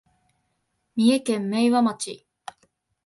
[0.95, 2.25] 三重県明和町